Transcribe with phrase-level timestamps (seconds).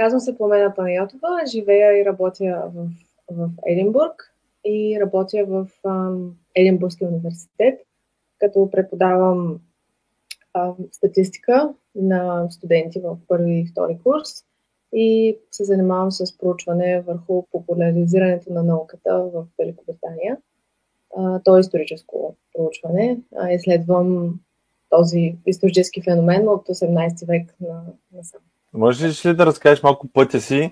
[0.00, 2.88] Казвам се Пламена Панайотова, живея и работя в,
[3.30, 4.34] в Единбург
[4.64, 7.80] и работя в ам, Единбургския университет,
[8.38, 9.60] като преподавам
[10.54, 14.28] ам, статистика на студенти в първи и втори курс
[14.92, 20.36] и се занимавам с проучване върху популяризирането на науката в Великобритания.
[21.44, 23.18] То е историческо проучване.
[23.36, 24.40] А, изследвам
[24.90, 27.82] този исторически феномен от 18 век на,
[28.12, 28.40] насам.
[28.72, 30.70] Можеш ли да разкажеш малко пътя си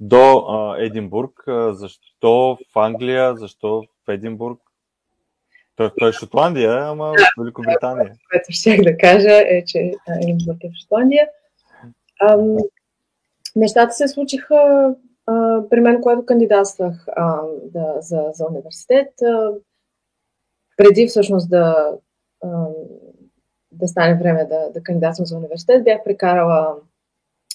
[0.00, 1.44] до а, Единбург?
[1.70, 3.36] Защо в Англия?
[3.36, 4.60] Защо в Единбург?
[5.76, 8.12] Той, той е Шотландия, ама в Великобритания.
[8.30, 11.28] Което ще да кажа е, че Единбург е в Шотландия.
[12.30, 12.56] Ам,
[13.56, 14.94] нещата се случиха
[15.26, 19.22] а, при мен, когато кандидатствах а, да, за, за университет.
[19.22, 19.52] А,
[20.76, 21.92] преди всъщност да,
[22.44, 22.66] а,
[23.72, 26.76] да стане време да, да кандидатствам за университет, бях прекарала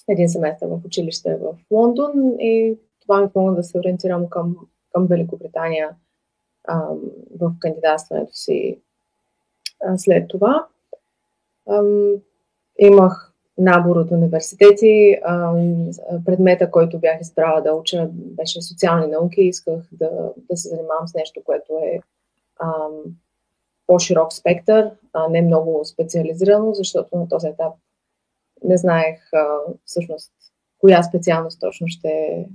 [0.08, 4.56] един семестър в училище в Лондон и това ми помогна да се ориентирам към,
[4.92, 5.90] към Великобритания
[6.64, 6.88] а,
[7.40, 8.78] в кандидатстването си
[9.84, 10.66] а, след това.
[11.68, 11.82] А,
[12.78, 15.18] имах набор от университети.
[15.24, 15.54] А,
[16.24, 19.40] предмета, който бях избрала да уча, беше социални науки.
[19.40, 22.00] Исках да, да се занимавам с нещо, което е
[22.58, 22.88] а,
[23.86, 27.72] по-широк спектър, а не много специализирано, защото на този етап
[28.64, 30.32] не знаех а, всъщност
[30.78, 32.46] коя специалност точно ще,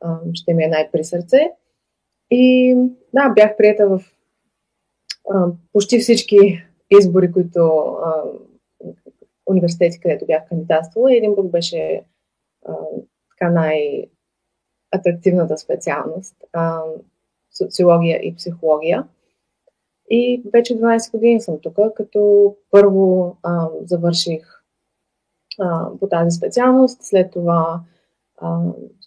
[0.00, 1.50] а, ще ми е най-при сърце.
[2.30, 2.74] И
[3.14, 4.02] да, бях прията в
[5.30, 7.60] а, почти всички избори, които
[8.04, 8.22] а,
[9.46, 11.16] университети, където бях кандидатствала.
[11.16, 12.02] Единбург беше
[12.66, 12.74] а,
[13.30, 16.82] така най-атрактивната специалност а,
[17.50, 19.04] социология и психология.
[20.10, 24.61] И вече 12 години съм тук, като първо а, завърших
[26.00, 27.02] по тази специалност.
[27.02, 27.80] След това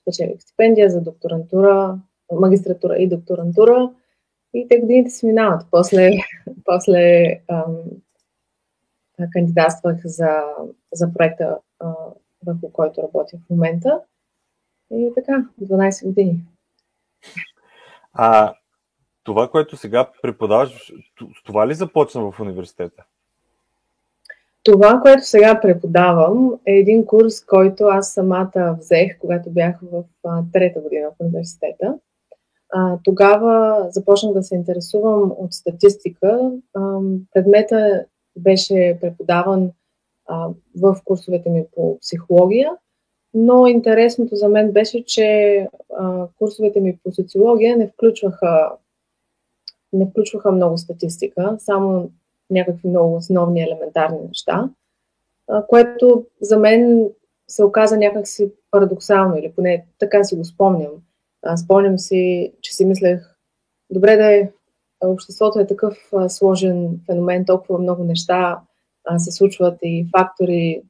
[0.02, 2.00] спечелих стипендия за докторантура,
[2.32, 3.92] магистратура и докторантура.
[4.54, 5.68] И те годините се минават.
[5.72, 6.12] После,
[6.66, 7.78] после ам,
[9.32, 10.42] кандидатствах за,
[10.94, 11.94] за проекта, а,
[12.46, 14.02] върху който работя в момента.
[14.92, 16.42] И така, 12 години.
[18.14, 18.54] А
[19.24, 20.94] това, което сега преподаваш,
[21.46, 23.06] това ли започна в университета?
[24.66, 30.44] Това, което сега преподавам, е един курс, който аз самата взех, когато бях в а,
[30.54, 31.96] трета година в университета.
[32.74, 36.52] А, тогава започнах да се интересувам от статистика.
[36.74, 37.00] А,
[37.34, 38.06] предмета
[38.38, 39.72] беше преподаван
[40.26, 40.50] а,
[40.82, 42.72] в курсовете ми по психология,
[43.34, 45.60] но интересното за мен беше, че
[45.98, 48.72] а, курсовете ми по социология не включваха,
[49.94, 52.10] не включваха много статистика, само
[52.50, 54.70] някакви много основни елементарни неща,
[55.68, 57.10] което за мен
[57.48, 60.92] се оказа някакси парадоксално, или поне така си го спомням.
[61.64, 63.36] Спомням си, че си мислех,
[63.90, 64.50] добре да е,
[65.04, 68.60] обществото е такъв сложен феномен, толкова много неща
[69.18, 70.82] се случват и фактори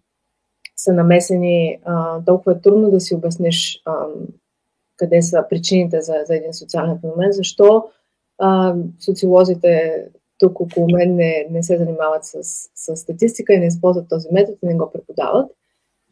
[0.75, 1.79] са намесени,
[2.25, 3.83] толкова е трудно да си обясниш
[4.97, 7.85] къде са причините за, за един социален феномен, защо
[8.99, 10.05] социолозите
[10.38, 12.44] тук около мен не, не се занимават с,
[12.75, 15.51] с статистика и не използват този метод и не го преподават.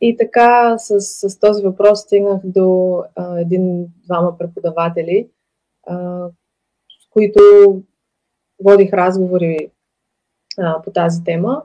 [0.02, 5.30] И така с, с този въпрос стигнах до а, един-двама преподаватели,
[5.88, 6.28] а,
[7.02, 7.40] с които
[8.64, 9.72] водих разговори
[10.60, 11.64] а, по тази тема.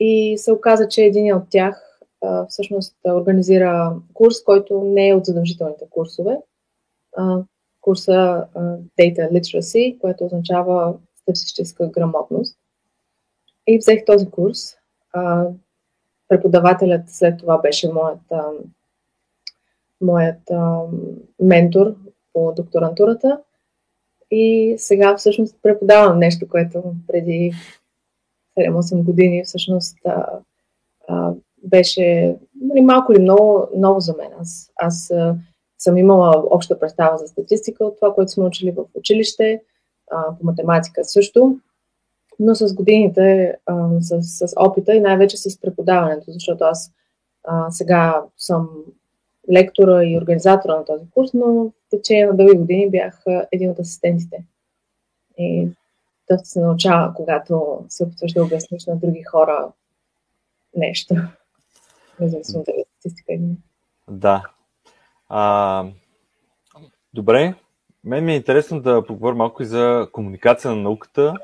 [0.00, 5.24] И се оказа, че един от тях а, всъщност организира курс, който не е от
[5.24, 6.38] задължителните курсове.
[7.16, 7.42] А,
[7.80, 10.94] курса а, Data Literacy, което означава
[11.36, 12.58] статистическа грамотност.
[13.66, 14.76] И взех този курс.
[15.12, 15.46] А,
[16.28, 18.44] преподавателят след това беше моят, а,
[20.00, 20.80] моят а,
[21.40, 21.94] ментор
[22.32, 23.40] по докторантурата.
[24.30, 27.52] И сега всъщност преподавам нещо, което преди
[28.58, 30.26] 7-8 години всъщност а,
[31.08, 34.30] а, беше нали, малко или много ново за мен.
[34.40, 35.12] Аз, аз
[35.78, 39.62] съм имала обща представа за статистика от това, което сме учили в училище,
[40.10, 41.58] по математика също,
[42.38, 46.92] но с годините, а, с, с опита и най-вече с преподаването, защото аз
[47.44, 48.68] а, сега съм
[49.52, 53.22] лектора и организатора на този курс, но в течение на дълги години бях
[53.52, 54.44] един от асистентите.
[55.38, 55.68] И
[56.30, 59.68] доста се научава, когато се опитваш да обясниш на други хора
[60.76, 61.14] нещо.
[62.20, 63.56] Независимо дали е статистика не.
[64.10, 64.42] Да.
[65.28, 65.84] А,
[67.14, 67.54] добре,
[68.08, 71.34] мен ми е интересно да поговоря малко и за комуникация на науката.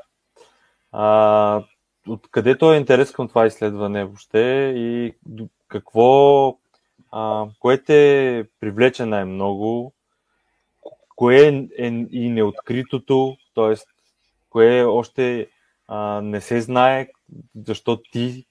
[2.09, 5.13] Откъде то е интерес към това изследване въобще и
[5.67, 6.47] какво,
[7.11, 9.93] а, кое те привлече най-много,
[11.15, 11.47] кое
[11.77, 13.75] е и неоткритото, т.е.
[14.49, 15.47] кое още
[15.87, 17.07] а, не се знае,
[17.65, 18.45] защо ти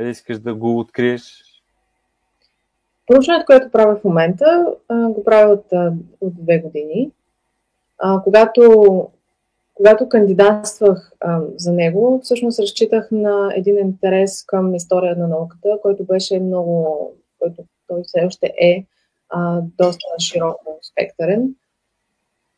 [0.00, 1.44] искаш да го откриеш?
[3.06, 5.66] Проучването, което правя в момента, го правя от,
[6.20, 7.10] от две години.
[7.98, 9.10] А, когато,
[9.74, 16.04] когато кандидатствах а, за него, всъщност разчитах на един интерес към история на науката, който
[16.04, 18.84] беше много, който той все още е
[19.28, 21.54] а, доста широко спектърен.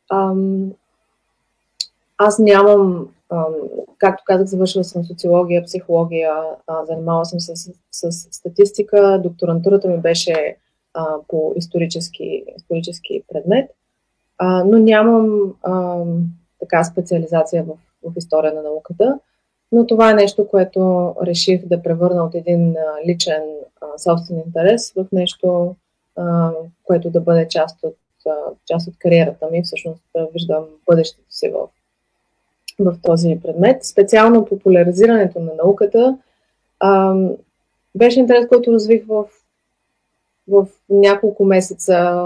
[0.09, 0.33] А,
[2.17, 3.09] аз нямам,
[3.97, 6.33] както казах, завършила съм социология, психология,
[6.87, 10.57] занимавала съм се с, с, с статистика, докторантурата ми беше
[10.93, 13.71] а, по исторически, исторически предмет
[14.43, 16.03] а, но нямам а,
[16.59, 17.73] така специализация в,
[18.03, 19.19] в история на науката.
[19.71, 23.43] Но това е нещо, което реших да превърна от един а, личен
[23.81, 25.75] а, собствен интерес в нещо,
[26.15, 26.51] а,
[26.83, 27.97] което да бъде част от,
[28.27, 28.31] а,
[28.67, 29.63] част от кариерата ми.
[29.63, 31.67] Всъщност да виждам бъдещето си в,
[32.79, 33.85] в този предмет.
[33.85, 36.17] Специално популяризирането на науката
[36.79, 37.15] а,
[37.95, 39.25] беше интерес, който развих в,
[40.47, 42.21] в няколко месеца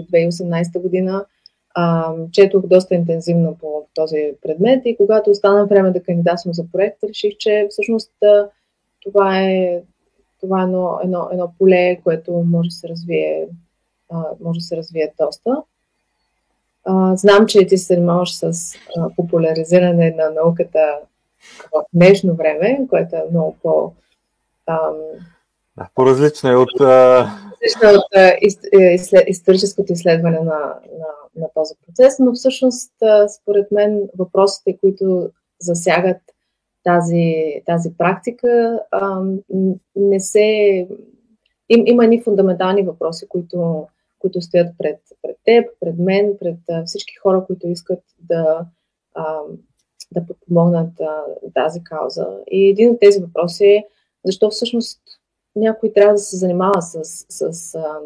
[0.00, 1.24] 2018 година.
[1.74, 7.04] А, четох доста интензивно по този предмет и когато остана време да кандидатствам за проект,
[7.04, 8.12] реших, че всъщност
[9.02, 9.82] това е,
[10.40, 13.46] това е едно, едно, едно поле, което може да се развие,
[14.10, 15.62] а, може да се развие доста.
[16.84, 20.98] А, знам, че ти се занимаваш с а, популяризиране на науката
[21.72, 23.92] в днешно време, което е много по...
[24.66, 24.96] Ам...
[25.76, 26.80] Да, по-различно е от
[27.64, 32.92] различна от е, историческото изследване на, на, на този процес, но всъщност,
[33.40, 35.30] според мен, въпросите, които
[35.60, 36.20] засягат
[36.84, 37.34] тази,
[37.66, 38.80] тази практика,
[39.96, 40.42] не се.
[41.68, 43.86] Им, има ни фундаментални въпроси, които,
[44.18, 48.66] които стоят пред, пред теб, пред мен, пред всички хора, които искат да,
[50.12, 50.92] да подпомогнат
[51.54, 52.26] тази кауза.
[52.50, 53.86] И един от тези въпроси е
[54.24, 55.00] защо всъщност
[55.56, 57.98] някой трябва да се занимава с, с а,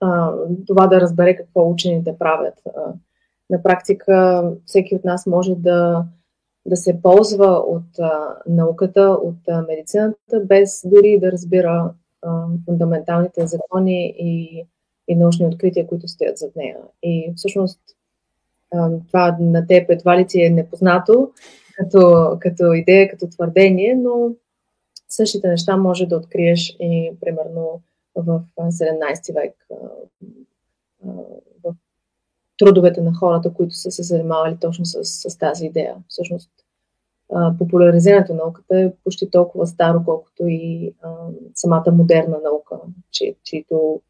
[0.00, 0.32] а,
[0.66, 2.54] това да разбере какво учените правят.
[2.66, 2.92] А,
[3.50, 6.04] на практика всеки от нас може да,
[6.66, 13.46] да се ползва от а, науката, от а, медицината, без дори да разбира а, фундаменталните
[13.46, 14.64] закони и,
[15.08, 16.76] и научни открития, които стоят зад нея.
[17.02, 17.80] И всъщност
[18.74, 21.30] а, това на теб едва ли ти е непознато
[21.76, 24.30] като, като идея, като твърдение, но
[25.08, 27.80] същите неща може да откриеш и примерно
[28.16, 29.66] в 17 век
[31.64, 31.74] в
[32.58, 35.96] трудовете на хората, които са се занимавали точно с, с тази идея.
[36.08, 36.50] Всъщност,
[37.58, 40.94] популяризирането на науката е почти толкова старо, колкото и
[41.54, 42.76] самата модерна наука,
[43.10, 44.00] че, чието,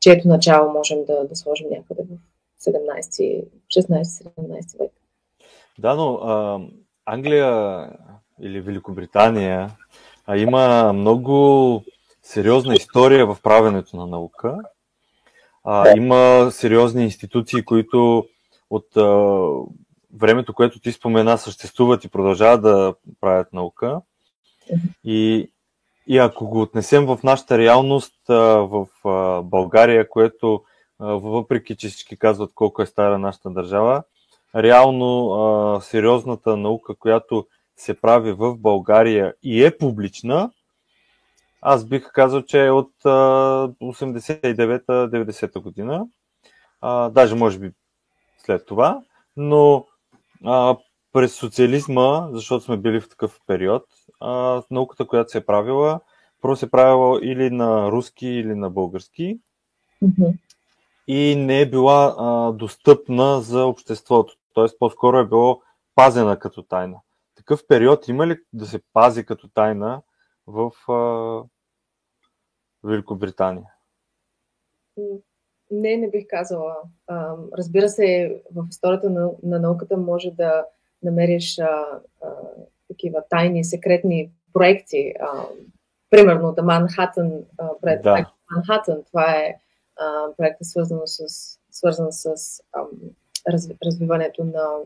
[0.00, 3.44] чието начало можем да, да сложим някъде в 17,
[3.76, 4.92] 16-17 век.
[5.78, 6.60] Да, но а,
[7.06, 7.90] Англия
[8.40, 9.70] или Великобритания
[10.30, 11.84] а има много
[12.22, 14.58] сериозна история в правенето на наука.
[15.64, 18.26] А, има сериозни институции, които
[18.70, 19.46] от а,
[20.14, 24.00] времето, което ти спомена, съществуват и продължават да правят наука.
[25.04, 25.50] И,
[26.06, 30.62] и ако го отнесем в нашата реалност а, в а, България, което
[30.98, 34.02] а, въпреки, че всички казват колко е стара нашата държава,
[34.56, 37.46] реално а, сериозната наука, която
[37.78, 40.50] се прави в България и е публична,
[41.62, 46.06] аз бих казал, че е от 89-90 година,
[46.80, 47.72] а, даже може би
[48.38, 49.02] след това,
[49.36, 49.86] но
[50.44, 50.76] а,
[51.12, 53.84] през социализма, защото сме били в такъв период,
[54.20, 56.00] а, науката, която се е правила,
[56.42, 59.38] първо се е правила или на руски, или на български
[60.04, 60.38] mm-hmm.
[61.06, 64.34] и не е била а, достъпна за обществото.
[64.54, 65.62] Тоест, по-скоро е било
[65.94, 67.00] пазена като тайна
[67.48, 70.02] такъв период има ли да се пази като тайна
[70.46, 71.44] в а,
[72.84, 73.66] Великобритания?
[75.70, 76.76] Не, не бих казала.
[77.06, 80.64] А, разбира се, в историята на, на науката може да
[81.02, 81.64] намериш а,
[82.22, 82.28] а,
[82.88, 85.14] такива тайни, секретни проекти.
[85.20, 85.44] А,
[86.10, 87.44] примерно, The Manhattan
[87.80, 88.02] проект.
[88.02, 88.32] Да.
[88.56, 89.56] Manhattan, това е
[89.96, 91.24] а, проект, свързан с,
[91.70, 92.34] свързан с
[92.72, 92.82] а,
[93.52, 94.78] раз, развиването на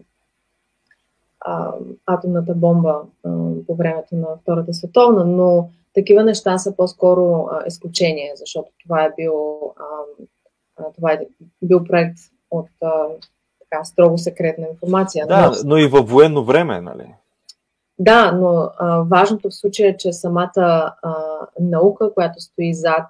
[1.44, 1.72] а,
[2.06, 3.30] атомната бомба а,
[3.66, 9.12] по времето на Втората световна, но такива неща са по-скоро а, изключение, защото това е
[9.16, 11.20] бил, а, това е
[11.62, 12.18] бил проект
[12.50, 12.90] от а,
[13.60, 15.26] така, строго секретна информация.
[15.26, 17.14] Да, но, но и във военно време, нали?
[18.02, 21.14] да, но а, важното в случая е, че самата а,
[21.60, 23.06] наука, която стои зад,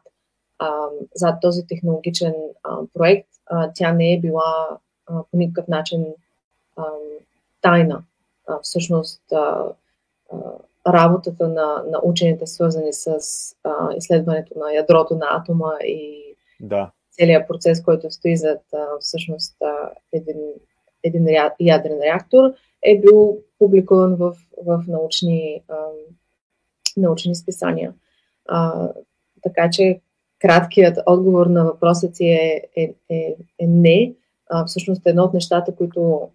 [0.59, 0.71] а,
[1.15, 4.69] зад този технологичен а, проект, а, тя не е била
[5.07, 6.07] а, по никакъв начин
[6.77, 6.85] а,
[7.61, 8.03] тайна.
[8.49, 9.67] А, всъщност, а,
[10.33, 10.37] а,
[10.93, 13.19] работата на, на учените, свързани с
[13.65, 16.23] а, изследването на ядрото на атома и
[16.61, 16.91] да.
[17.11, 20.41] целият процес, който стои зад а, всъщност а, един,
[21.03, 21.27] един
[21.61, 25.77] ядрен реактор, е бил публикуван в, в научни, а,
[26.97, 27.95] научни списания.
[28.49, 28.89] А,
[29.43, 30.01] така че
[30.43, 34.15] краткият отговор на въпроса ти е, е, е, е не.
[34.51, 36.29] А, всъщност едно от нещата, които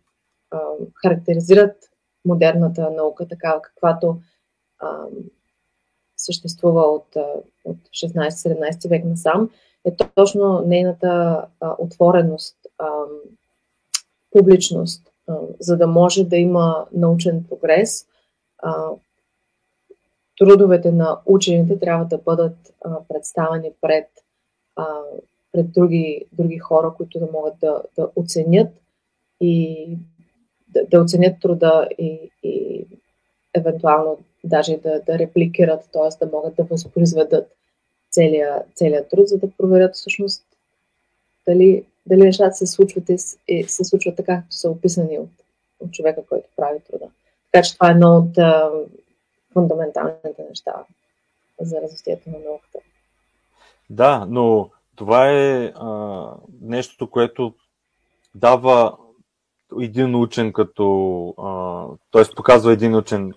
[0.51, 0.59] а,
[0.95, 1.75] характеризират
[2.27, 4.17] модерната наука, такава каквато
[4.79, 5.05] а,
[6.17, 7.15] съществува от,
[7.65, 9.49] от 16-17 век насам,
[9.85, 12.87] е точно нейната а, отвореност, а,
[14.31, 18.07] публичност, а, за да може да има научен прогрес.
[18.57, 18.89] А,
[20.37, 24.07] трудовете на учените трябва да бъдат а, представени пред,
[24.75, 24.85] а,
[25.51, 28.73] пред други, други хора, които да могат да, да оценят
[29.41, 29.97] и
[30.91, 32.85] да, оценят труда и, и
[33.53, 36.25] евентуално даже да, да репликират, т.е.
[36.25, 37.51] да могат да възпроизведат
[38.11, 40.43] целият, целият труд, за да проверят всъщност
[41.47, 43.17] дали, дали нещата се случват и,
[43.47, 45.29] и се случват така, както са описани от,
[45.79, 47.05] от човека, който прави труда.
[47.51, 48.71] Така че това е едно от а,
[49.53, 50.73] фундаменталните неща
[51.61, 52.79] за развитието на науката.
[53.89, 56.29] Да, но това е а,
[56.61, 57.53] нещото, което
[58.35, 58.97] дава
[59.81, 61.33] един учен като,
[62.11, 62.35] т.е.
[62.35, 63.33] показва един учен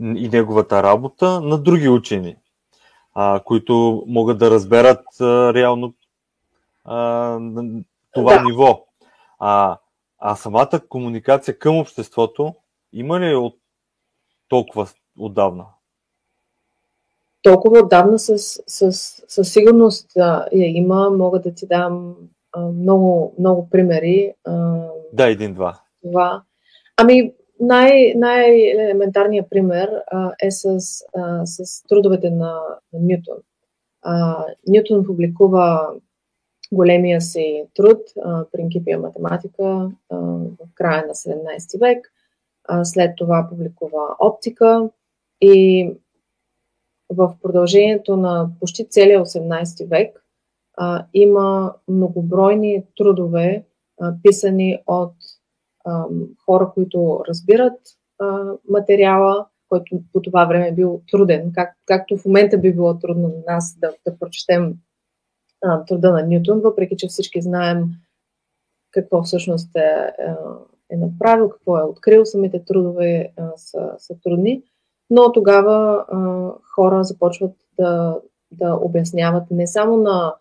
[0.00, 2.36] и неговата работа на други учени,
[3.14, 5.94] а, които могат да разберат а, реално
[6.84, 7.38] а,
[8.14, 8.44] това да.
[8.44, 8.86] ниво.
[9.38, 9.78] А,
[10.18, 12.54] а самата комуникация към обществото
[12.92, 13.56] има ли от
[14.48, 14.88] толкова
[15.18, 15.64] отдавна?
[17.42, 21.10] Толкова отдавна със, със, със сигурност я има.
[21.10, 22.14] Мога да ти дам
[22.56, 24.34] много, много примери.
[25.14, 25.80] А, да, един-два.
[26.02, 26.42] Това.
[26.96, 30.78] Ами, най- най-елементарният пример а, е с,
[31.16, 32.60] а, с трудовете на,
[32.92, 33.36] Ньютон.
[34.02, 35.90] А, Ньютон публикува
[36.72, 38.00] големия си труд
[38.52, 42.12] Принкипия математика а, в края на 17 век.
[42.68, 44.88] А, след това публикува оптика
[45.40, 45.90] и
[47.10, 50.24] в продължението на почти целия 18 век
[50.76, 53.73] а, има многобройни трудове, а,
[54.22, 55.14] писани от
[56.46, 57.80] хора, които разбират
[58.68, 63.28] материала, който по това време е бил труден, как, както в момента би било трудно
[63.28, 64.74] на нас да, да прочетем
[65.62, 67.84] а, труда на Ньютон, въпреки че всички знаем
[68.90, 70.34] какво всъщност е, е,
[70.90, 74.62] е направил, какво е открил, самите трудове а, са, са трудни,
[75.10, 78.18] но тогава а, хора започват да,
[78.52, 80.34] да обясняват не само на,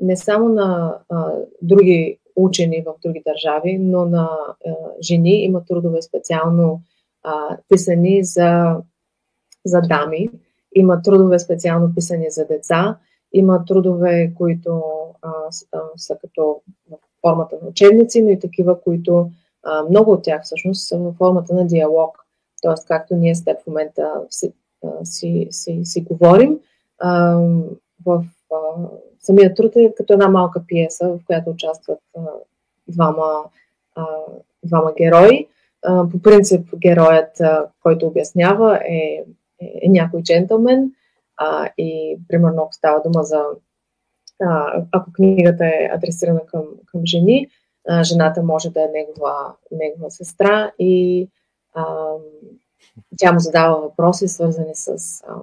[0.00, 4.30] не само на а, други учени в други държави, но на
[4.66, 6.82] а, жени има трудове специално
[7.22, 8.76] а, писани за,
[9.64, 10.30] за дами,
[10.74, 12.98] има трудове специално писани за деца,
[13.32, 14.82] има трудове, които
[15.22, 15.30] а,
[15.96, 19.30] са като в формата на учебници, но и такива, които
[19.62, 22.24] а, много от тях всъщност са в формата на диалог.
[22.62, 24.52] Тоест, както ние с теб в момента си,
[25.04, 26.58] си, си, си говорим,
[26.98, 27.40] а,
[28.06, 28.56] в а,
[29.28, 31.98] самият труд е като една малка пиеса, в която участват
[32.88, 33.44] двама,
[34.64, 35.48] двама герои.
[35.82, 37.40] По принцип, героят,
[37.82, 39.24] който обяснява, е,
[39.60, 40.92] е, някой джентълмен
[41.36, 43.44] а, и примерно ако става дума за
[44.92, 47.48] ако книгата е адресирана към, към жени,
[48.02, 51.28] жената може да е негова, негова сестра и
[51.74, 52.14] а,
[53.18, 54.88] тя му задава въпроси, свързани с,
[55.28, 55.34] а,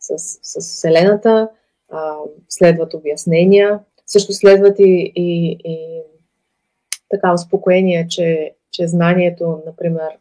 [0.00, 1.48] с, с Вселената,
[1.90, 2.16] а,
[2.48, 6.02] следват обяснения, също следват и, и, и
[7.08, 10.18] така успокоение, че, че знанието, например,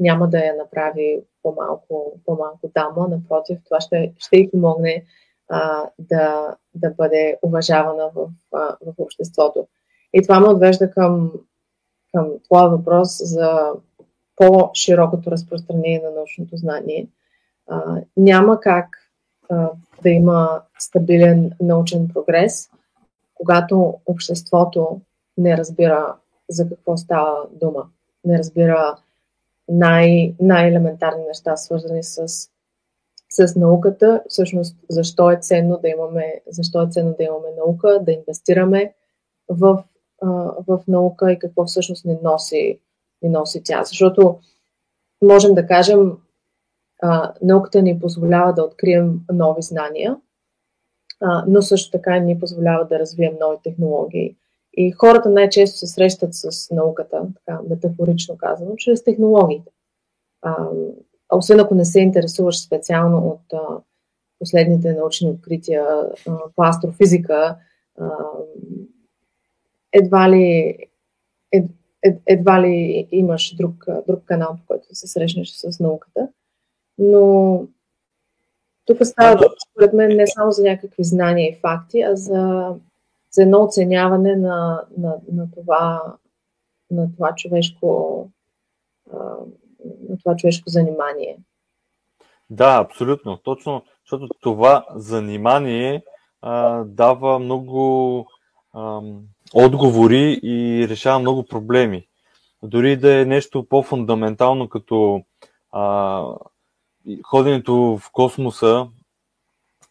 [0.00, 5.04] няма да я направи по-малко, по-малко дама, напротив, това ще, ще й помогне
[5.48, 9.66] а, да, да бъде уважавана в, а, в обществото.
[10.12, 11.32] И това ме отвежда към,
[12.14, 13.72] към твоя въпрос за
[14.36, 17.08] по-широкото разпространение на научното знание.
[17.68, 19.03] А, няма как а,
[20.02, 22.70] да има стабилен научен прогрес,
[23.34, 25.00] когато обществото
[25.36, 26.16] не разбира
[26.48, 27.86] за какво става дума.
[28.24, 28.96] Не разбира
[29.68, 32.48] най- най-елементарни неща, свързани с,
[33.30, 34.22] с науката.
[34.28, 38.94] Всъщност, защо е ценно да имаме, защо е ценно да имаме наука, да инвестираме
[39.48, 39.84] в,
[40.68, 42.80] в наука и какво всъщност ни носи,
[43.22, 43.84] ни носи тя.
[43.84, 44.38] Защото
[45.22, 46.12] можем да кажем
[47.06, 50.16] а, науката ни позволява да открием нови знания,
[51.20, 54.36] а, но също така ни позволява да развием нови технологии.
[54.76, 59.70] И хората най-често се срещат с науката, така метафорично казано, чрез технологиите.
[60.42, 60.68] А,
[61.32, 63.78] освен ако не се интересуваш специално от а,
[64.38, 65.84] последните научни открития
[66.28, 67.56] а, по астрофизика,
[68.00, 68.08] а,
[69.92, 70.76] едва ли,
[71.52, 71.64] ед,
[72.02, 76.28] ед, едва ли имаш друг, друг канал, по който се срещнеш с науката.
[76.98, 77.66] Но
[78.86, 82.74] тук става дума, според мен, не само за някакви знания и факти, а за,
[83.30, 86.02] за едно оценяване на, на, на, това,
[86.90, 88.30] на това човешко
[90.08, 91.38] на това човешко занимание.
[92.50, 93.36] Да, абсолютно.
[93.36, 96.02] Точно, защото това занимание
[96.42, 98.26] а, дава много
[98.72, 99.00] а,
[99.54, 102.08] отговори и решава много проблеми.
[102.62, 105.22] Дори да е нещо по-фундаментално, като
[105.72, 106.24] а,
[107.24, 108.86] ходенето в космоса,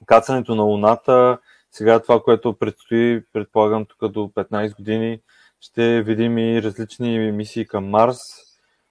[0.05, 1.37] кацането на Луната,
[1.71, 5.21] сега това, което предстои, предполагам, тук до 15 години,
[5.59, 8.17] ще видим и различни мисии към Марс,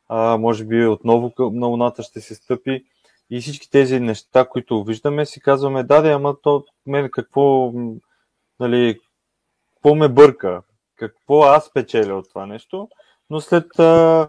[0.09, 2.85] а, може би отново на Луната ще се стъпи.
[3.31, 7.73] И всички тези неща, които виждаме, си казваме, да, да, ама то мен какво,
[8.61, 9.01] нали,
[9.75, 10.63] какво ме бърка,
[10.97, 12.89] какво аз печеля от това нещо,
[13.31, 14.29] но след а,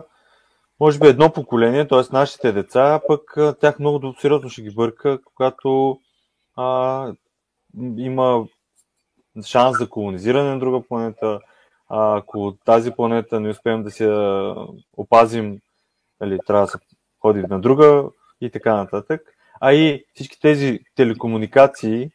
[0.84, 2.02] може би едно поколение, т.е.
[2.12, 6.00] нашите деца, пък тях много сериозно ще ги бърка, когато
[6.56, 7.14] а,
[7.98, 8.46] има
[9.46, 11.40] шанс за колонизиране на друга планета.
[11.90, 14.10] А, ако тази планета не успеем да се
[14.98, 15.60] опазим,
[16.22, 16.78] нали, трябва да се
[17.20, 18.04] ходи на друга
[18.42, 19.22] и така нататък.
[19.62, 22.12] А и всички тези телекомуникации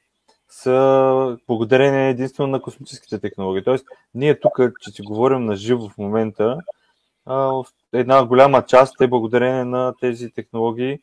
[0.48, 3.64] са благодарение единствено на космическите технологии.
[3.64, 6.58] Тоест, ние тук, че си говорим на живо в момента,
[7.92, 10.98] една голяма част е благодарение на тези технологии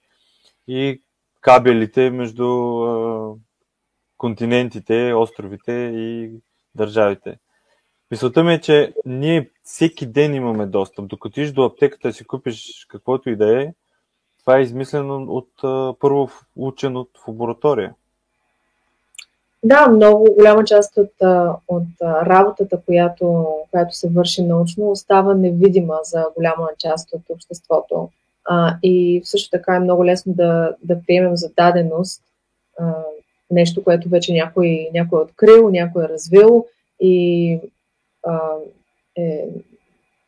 [0.67, 1.01] и
[1.41, 2.47] кабелите между
[4.17, 6.31] континентите, островите и
[6.75, 7.37] държавите.
[8.11, 11.07] Мисълта ми е, че ние всеки ден имаме достъп.
[11.07, 13.73] Докато иш до аптеката си купиш каквото и да е,
[14.39, 15.49] това е измислено от
[15.99, 17.95] първо учен от лаборатория.
[19.65, 21.11] Да, много голяма част от,
[21.67, 28.09] от работата, която, която се върши научно, остава невидима за голяма част от обществото.
[28.45, 32.21] А, и също така е много лесно да, да приемем за даденост
[32.79, 32.93] а,
[33.51, 36.65] нещо, което вече някой, някой е открил, някой е развил
[36.99, 37.59] и
[38.23, 38.39] а,
[39.17, 39.47] е,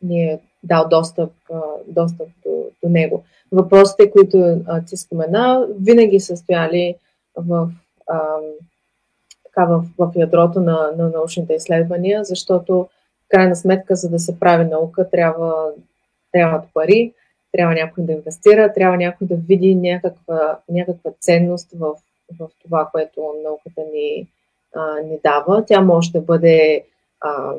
[0.01, 3.23] ни е дал достъп, а, достъп до, до него.
[3.51, 6.95] Въпросите, които а, ти спомена, винаги са стояли
[7.35, 7.69] в.
[8.07, 8.19] А,
[9.57, 12.77] така в, в ядрото на, на научните изследвания, защото
[13.25, 15.69] в крайна сметка, за да се прави наука, трябва,
[16.31, 17.13] трябват пари,
[17.51, 21.93] трябва някой да инвестира, трябва някой да види някаква, някаква ценност в,
[22.39, 24.27] в това, което науката ни,
[24.75, 25.65] а, ни дава.
[25.65, 26.83] Тя може да бъде
[27.21, 27.53] а,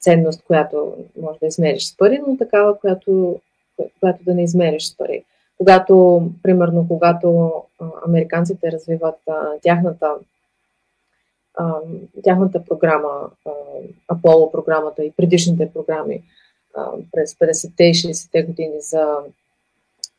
[0.00, 3.40] ценност, която може да измериш с пари, но такава, която,
[4.00, 5.24] която да не измериш с пари.
[5.58, 7.52] Когато, примерно, когато
[8.06, 10.14] американците развиват а, тяхната
[12.24, 13.30] тяхната програма,
[14.08, 16.22] Аполо програмата и предишните програми
[17.12, 19.16] през 50-те и 60-те години за,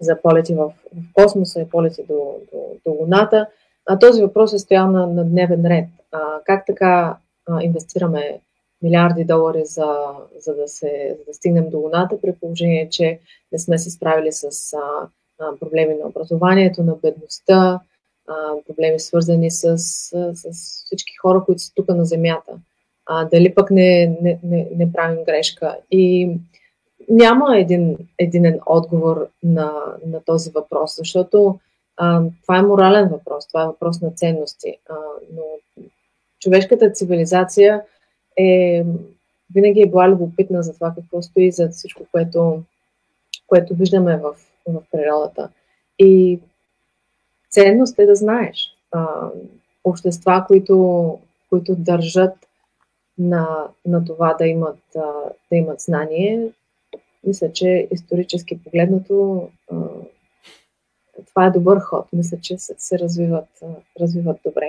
[0.01, 3.47] за полети в, в космоса и полети до, до, до Луната,
[3.85, 5.89] а, този въпрос е стоял на, на дневен ред.
[6.11, 7.17] А, как така
[7.49, 8.39] а, инвестираме
[8.81, 10.05] милиарди долари за,
[10.39, 13.19] за, да се, за да стигнем до Луната, при положение, че
[13.51, 14.79] не сме се справили с а,
[15.39, 17.79] а, проблеми на образованието, на бедността,
[18.27, 18.33] а,
[18.67, 20.51] проблеми свързани с, с,
[20.85, 22.51] всички хора, които са тук на Земята.
[23.05, 25.77] А, дали пък не, не, не, не правим грешка.
[25.91, 26.31] И
[27.09, 29.71] няма един единен отговор на,
[30.05, 31.59] на този въпрос, защото
[31.97, 34.77] а, това е морален въпрос, това е въпрос на ценности.
[34.89, 34.95] А,
[35.33, 35.43] но
[36.39, 37.81] човешката цивилизация
[38.37, 38.85] е
[39.55, 42.63] винаги е била любопитна за това какво стои за всичко, което,
[43.47, 44.35] което виждаме в,
[44.67, 45.49] в природата.
[45.99, 46.39] И
[47.55, 48.75] ценност е да знаеш.
[48.91, 49.29] А,
[49.83, 52.33] общества, които, които държат
[53.17, 55.01] на, на това да имат, а,
[55.51, 56.49] да имат знание,
[57.27, 59.75] мисля, че исторически погледнато а,
[61.27, 62.07] това е добър ход.
[62.13, 63.67] Мисля, че се, се развиват, а,
[64.01, 64.67] развиват добре.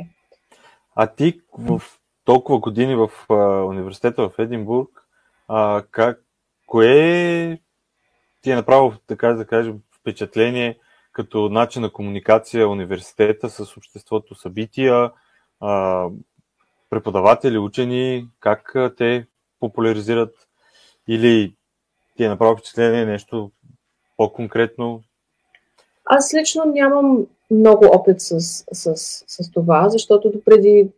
[0.94, 1.82] А ти в
[2.24, 4.88] толкова години в а, университета в Единбург,
[5.48, 6.22] а, как,
[6.66, 7.58] кое
[8.42, 10.78] ти е направило, така да кажем, впечатление
[11.16, 15.10] като начин на комуникация университета с обществото, събития,
[16.90, 19.26] преподаватели, учени, как те
[19.60, 20.34] популяризират
[21.08, 21.54] или
[22.16, 23.50] ти е направо впечатление нещо
[24.16, 25.02] по-конкретно?
[26.04, 28.40] Аз лично нямам много опит с,
[28.72, 30.88] с, с това, защото до преди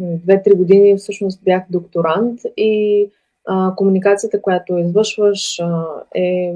[0.00, 3.10] 2-3 години всъщност бях докторант и
[3.46, 6.54] а, комуникацията, която извършваш, а, е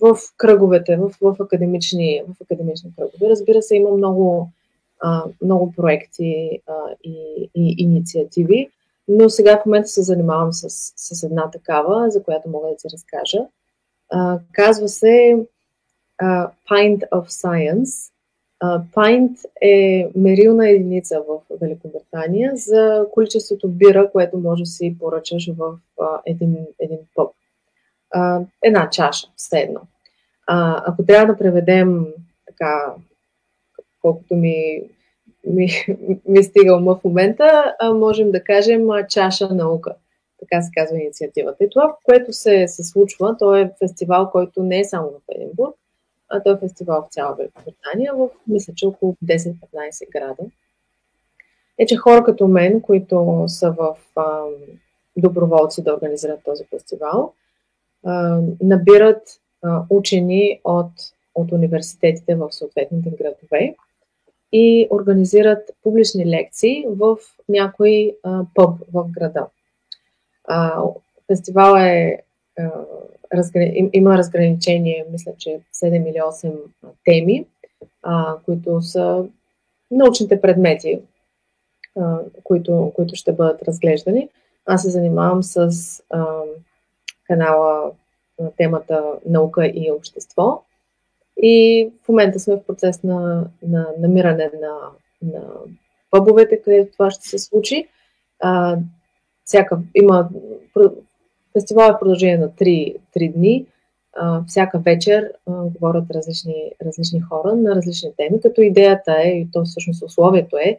[0.00, 3.30] в кръговете, в, в, академични, в академични кръгове.
[3.30, 4.48] Разбира се, има много,
[5.00, 6.72] а, много проекти а,
[7.04, 8.70] и, и инициативи,
[9.08, 12.88] но сега в момента се занимавам с, с една такава, за която мога да ти
[12.92, 13.46] разкажа.
[14.10, 15.36] А, казва се
[16.22, 18.12] uh, Pint of Science.
[18.64, 25.50] Uh, pint е мерилна единица в Великобритания за количеството бира, което може да си поръчаш
[25.58, 27.30] в uh, един, един пъп.
[28.62, 29.80] Една чаша, все едно.
[30.50, 32.06] Uh, ако трябва да преведем
[32.46, 32.94] така,
[34.02, 34.82] колкото ми,
[35.46, 35.68] ми,
[36.28, 39.94] ми стига ума в момента, uh, можем да кажем uh, чаша наука.
[40.40, 41.64] Така се казва инициативата.
[41.64, 45.74] И това, което се, се случва, то е фестивал, който не е само в Единбург,
[46.28, 49.54] а той е фестивал в цяла Великобритания, в мисля, че около 10-15
[50.12, 50.42] града.
[51.78, 54.42] Е, че хора като мен, които са в а,
[55.16, 57.32] доброволци да организират този фестивал,
[58.60, 59.40] набират
[59.90, 60.92] учени от,
[61.34, 63.74] от университетите в съответните градове
[64.52, 67.16] и организират публични лекции в
[67.48, 69.46] някой а, пъб в града.
[71.26, 72.22] Фестивал е
[73.92, 76.54] има разграничение, мисля, че 7 или 8
[77.04, 77.46] теми,
[78.44, 79.24] които са
[79.90, 81.00] научните предмети,
[82.44, 84.28] които, които ще бъдат разглеждани.
[84.66, 85.70] Аз се занимавам с
[87.32, 87.90] канала
[88.40, 90.62] на темата наука и общество.
[91.42, 94.76] И в момента сме в процес на, на намиране на,
[95.22, 95.42] на
[96.10, 97.88] пъбовете, където това ще се случи.
[98.40, 98.76] А,
[99.44, 100.28] всяка, има
[101.52, 103.66] Фестивал е продължение на 3, 3 дни.
[104.16, 109.48] А, всяка вечер а, говорят различни, различни хора на различни теми, като идеята е, и
[109.52, 110.78] то всъщност условието е,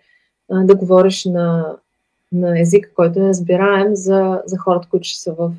[0.51, 1.75] а, да говориш на,
[2.31, 5.51] на език, който е разбираем за, за хората, които ще са в,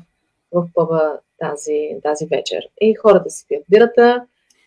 [0.55, 2.69] в пъба тази, тази вечер.
[2.81, 4.25] И хората си пият бирата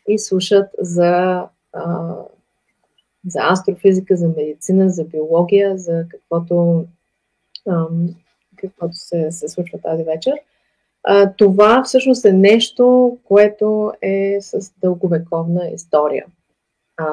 [0.09, 2.15] и слушат за, а,
[3.27, 6.85] за астрофизика, за медицина, за биология, за каквото
[8.57, 10.35] каквото се, се случва тази вечер.
[11.03, 16.27] А, това всъщност е нещо, което е с дълговековна история.
[16.97, 17.09] А,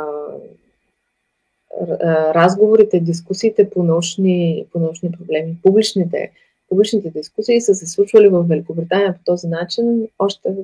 [2.34, 6.32] разговорите, дисkusиите по научни, по научни проблеми, публичните,
[6.76, 10.56] публичните дискусии са се случвали в Великобритания по този начин още в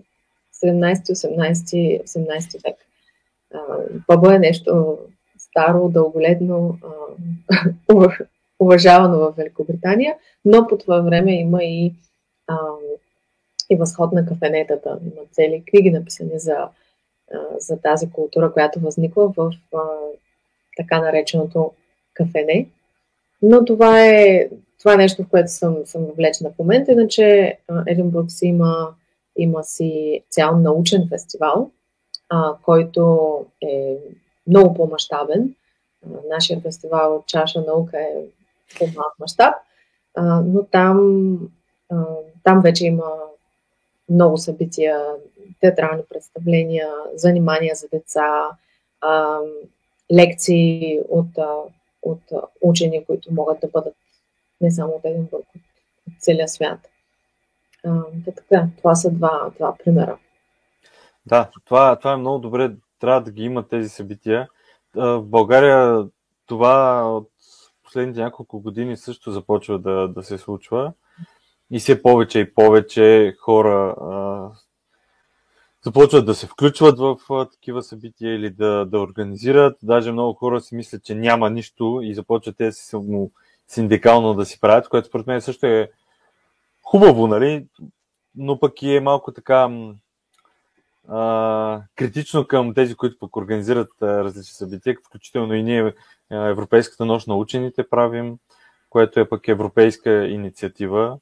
[0.66, 2.76] 17-18 18 век.
[4.08, 4.98] Пъба е нещо
[5.38, 6.78] старо, дълголетно,
[8.60, 11.94] уважавано в Великобритания, но по това време има и,
[12.48, 12.58] а,
[13.70, 15.00] и възход на кафенетата.
[15.02, 16.68] Има цели книги написани за,
[17.58, 19.80] за тази култура, която възниква в а,
[20.78, 21.72] така нареченото
[22.14, 22.68] кафене.
[23.42, 24.50] Но това е,
[24.82, 26.92] това е нещо, в което съм, съм влечена в момента.
[26.92, 28.94] Иначе Единбург си има,
[29.38, 31.72] има си цял научен фестивал,
[32.30, 33.30] а, който
[33.62, 33.98] е
[34.48, 35.56] много по-масштабен.
[36.30, 38.14] Нашия фестивал Чаша наука е
[38.80, 39.54] по-малък мащаб,
[40.46, 41.38] но там,
[41.90, 42.06] а,
[42.44, 43.12] там вече има
[44.10, 45.06] много събития,
[45.60, 48.50] театрални представления, занимания за деца,
[49.02, 49.40] а,
[50.14, 51.38] лекции от,
[52.02, 52.22] от
[52.62, 53.96] учени, които могат да бъдат
[54.62, 55.46] не само от Единбург,
[56.08, 56.80] от целия свят.
[57.86, 58.02] А,
[58.36, 60.18] така, това са два, два примера.
[61.26, 62.72] Да, това, това е много добре.
[63.00, 64.50] Трябва да ги има тези събития.
[64.96, 66.08] В България
[66.46, 67.30] това от
[67.84, 70.94] последните няколко години също започва да, да се случва.
[71.72, 74.50] И все повече и повече хора а,
[75.86, 79.78] започват да се включват в а, такива събития или да, да организират.
[79.84, 82.86] Даже много хора си мислят, че няма нищо и започват те си
[83.72, 85.92] синдикално да си правят, което според мен също е
[86.84, 87.68] хубаво, нали?
[88.36, 89.70] но пък и е малко така
[91.08, 95.94] а, критично към тези, които пък организират а, различни събития, включително и ние
[96.32, 98.38] Европейската нощ на учените правим,
[98.90, 101.18] което е пък европейска инициатива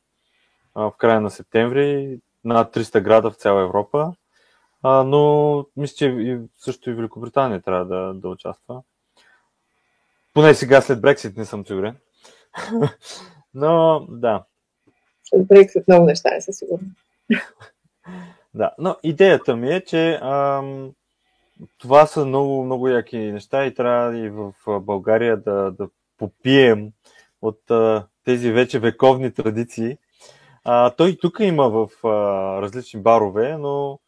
[0.76, 4.14] а, в края на септември, над 300 града в цяла Европа,
[4.84, 8.82] а, но мисля, че и, също и Великобритания трябва да, да участва.
[10.34, 11.96] Поне сега след Брексит не съм сигурен.
[13.54, 14.44] Но да.
[15.24, 16.88] След Брексит много неща не са сигурни.
[18.54, 20.92] Да, но идеята ми е, че ам,
[21.78, 26.92] това са много, много яки неща и трябва и в България да, да попием
[27.42, 29.98] от а, тези вече вековни традиции.
[30.64, 32.10] А, той тук има в а,
[32.62, 34.00] различни барове, но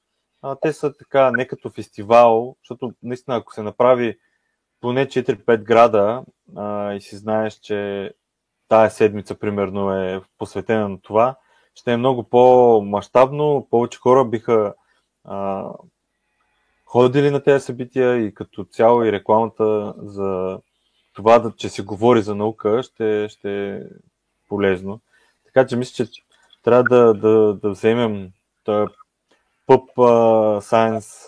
[0.42, 4.18] а, те са така не като фестивал, защото наистина ако се направи
[4.82, 6.24] поне 4-5 града
[6.56, 8.12] а, и си знаеш, че
[8.72, 11.36] тая седмица примерно е посветена на това,
[11.76, 14.74] ще е много по-масштабно, повече хора биха
[15.24, 15.70] а,
[16.86, 20.60] ходили на тези събития и като цяло и рекламата за
[21.14, 23.82] това, да, че се говори за наука, ще, ще е
[24.50, 25.00] полезно.
[25.46, 26.22] Така че мисля, че
[26.64, 28.32] трябва да, да, да вземем
[28.64, 28.94] този
[29.66, 29.84] пъп
[30.64, 31.24] сайенс.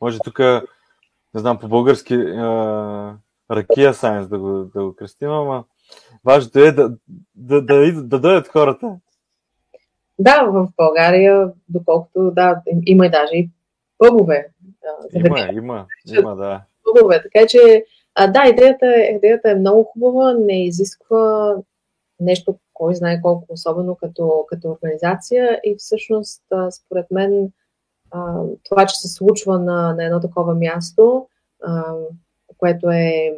[0.00, 2.16] Може тук, не знам, по български
[3.50, 5.64] ракия сайенс да го, да го кръстим, ама
[6.24, 6.88] важното е да,
[7.34, 8.96] да, да, да, да дойдат хората.
[10.18, 13.50] Да, в България, доколкото да, има и даже и
[13.98, 14.48] пъбове.
[15.14, 15.86] Има, има,
[16.18, 16.62] има, да.
[16.84, 17.84] Пъбове, така че
[18.14, 21.56] а, да, идеята, идеята е много хубава, не изисква
[22.20, 27.52] нещо, кой знае колко особено като, като организация и всъщност, според мен,
[28.64, 31.26] това, че се случва на, на едно такова място,
[32.58, 33.36] което е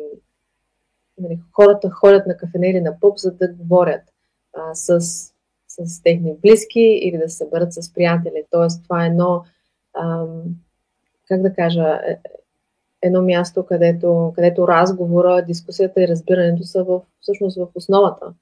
[1.18, 4.02] нали, хората ходят на кафене или на пъп, за да говорят
[4.56, 5.00] а, с,
[5.68, 8.44] с техни близки или да се съберат с приятели.
[8.50, 9.44] Тоест, това е едно,
[9.94, 10.24] а,
[11.28, 12.18] как да кажа, е,
[13.02, 18.34] едно място, където, където разговора, дискусията и разбирането са в, всъщност в основата.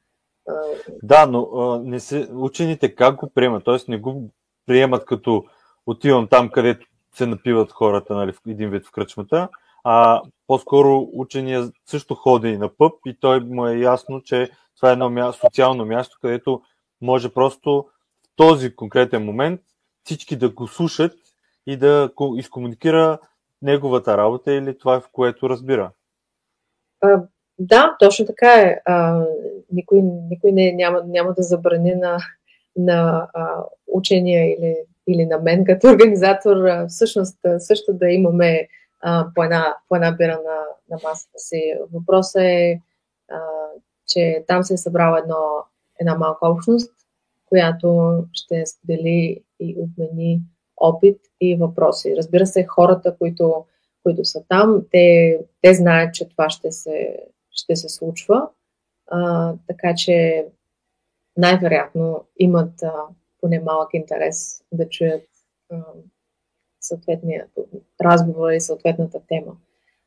[1.02, 3.64] Да, но а, не се, учените как го приемат?
[3.64, 4.30] Тоест не го
[4.66, 5.44] приемат като
[5.86, 9.48] отивам там, където се напиват хората, нали, един вид в кръчмата,
[9.84, 14.92] а по-скоро учения също ходи на пъп и той му е ясно, че това е
[14.92, 16.62] едно място, социално място, където
[17.00, 17.86] може просто
[18.26, 19.60] в този конкретен момент
[20.04, 21.12] всички да го слушат
[21.66, 23.18] и да изкомуникира
[23.62, 25.90] неговата работа или това, в което разбира.
[27.58, 28.80] Да, точно така е.
[28.84, 29.24] А,
[29.72, 32.18] никой никой не, няма, няма да забрани на,
[32.76, 34.76] на а, учения или,
[35.08, 36.56] или на мен като организатор
[36.88, 38.68] всъщност също да имаме
[39.06, 41.74] а, по, една, по една бира на, на масата си.
[41.92, 42.80] Въпросът е,
[43.30, 43.40] а,
[44.06, 45.64] че там се е събрала едно,
[46.00, 46.92] една малка общност,
[47.46, 50.40] която ще сподели и обмени
[50.76, 52.14] опит и въпроси.
[52.16, 53.64] Разбира се, хората, които,
[54.02, 57.18] които са там, те, те знаят, че това ще се,
[57.50, 58.48] ще се случва,
[59.06, 60.46] а, така че
[61.36, 62.92] най-вероятно имат а,
[63.40, 65.28] поне малък интерес да чуят
[65.70, 65.76] а,
[66.86, 67.46] съответния
[68.00, 69.56] разговор и съответната тема.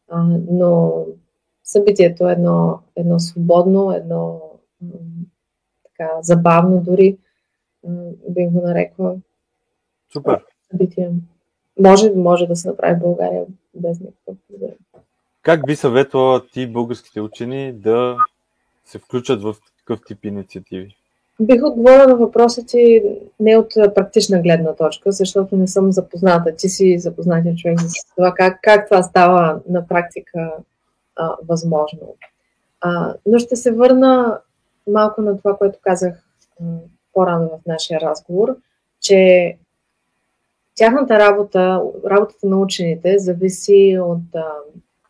[0.10, 1.06] А, но
[1.64, 4.42] събитието е едно, едно свободно, едно
[5.84, 7.18] така забавно дори,
[8.30, 9.16] бих го нарекла.
[10.14, 11.12] Супер събития.
[11.80, 14.76] Може, може да се направи в България без никакъв проблем.
[15.42, 18.18] Как би съветвала ти българските учени да
[18.86, 20.97] се включат в такъв тип инициативи?
[21.42, 23.04] Бих отговорила на въпроса ти
[23.40, 26.56] не от практична гледна точка, защото не съм запозната.
[26.56, 30.54] Ти си запознатия човек за това как, как това става на практика
[31.16, 32.16] а, възможно.
[32.82, 34.40] А, но ще се върна
[34.88, 36.14] малко на това, което казах
[36.62, 36.64] а,
[37.14, 38.56] по-рано в нашия разговор,
[39.02, 39.58] че
[40.78, 44.44] Тяхната работа, работата на учените зависи от,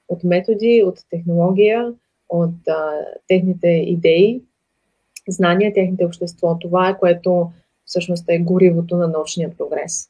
[0.07, 1.93] от методи, от технология,
[2.29, 2.91] от а,
[3.27, 4.41] техните идеи,
[5.31, 6.57] знания, техните общество.
[6.59, 7.51] Това е което
[7.85, 10.09] всъщност е горивото на научния прогрес.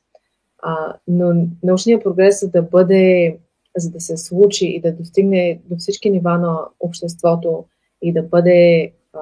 [0.59, 3.37] А, но научният прогрес, за да бъде,
[3.77, 7.65] за да се случи и да достигне до всички нива на обществото
[8.01, 9.19] и да бъде а,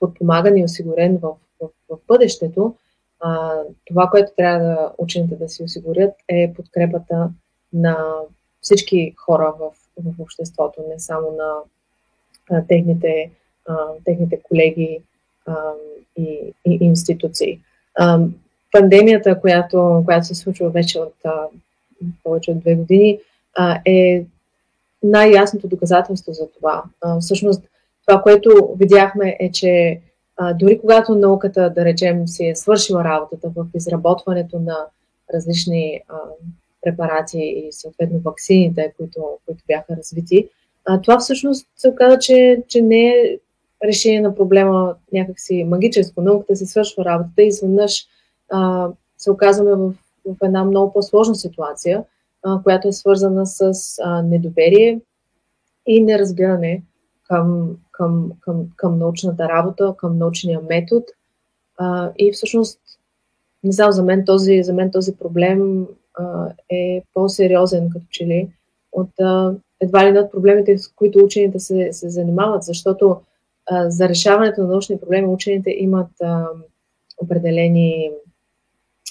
[0.00, 2.74] подпомаган и осигурен в, в, в бъдещето,
[3.20, 7.30] а, това, което трябва да учените да си осигурят е подкрепата
[7.72, 8.14] на
[8.60, 11.54] всички хора в, в обществото, не само на
[12.50, 13.30] а, техните,
[13.66, 15.02] а, техните колеги
[16.16, 17.60] и, и институции.
[18.72, 21.14] Пандемията, която, която се случва вече от
[22.24, 23.18] повече от две години,
[23.86, 24.24] е
[25.02, 26.82] най-ясното доказателство за това.
[27.20, 27.62] Всъщност,
[28.06, 30.00] това, което видяхме е, че
[30.54, 34.76] дори когато науката, да речем, си е свършила работата в изработването на
[35.34, 36.00] различни
[36.82, 40.48] препарати и съответно вакцините, които, които бяха развити,
[41.02, 43.38] това всъщност се оказа, че, че не е
[43.84, 46.22] решение на проблема някакси магическо.
[46.22, 48.06] Науката се свършва работата и изведнъж
[49.18, 49.94] се оказваме в,
[50.26, 52.04] в една много по-сложна ситуация,
[52.42, 55.00] а, която е свързана с а, недоверие
[55.86, 56.82] и неразбиране
[57.28, 61.06] към, към, към, към научната работа, към научния метод.
[61.78, 62.80] А, и всъщност,
[63.64, 68.48] не знам, за мен този, за мен този проблем а, е по-сериозен, като че ли,
[68.92, 73.20] от а, едва ли от проблемите, с които учените се, се занимават, защото
[73.88, 76.46] за решаването на научни проблеми учените имат а,
[77.22, 78.10] определени